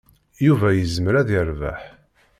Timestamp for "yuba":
0.45-0.67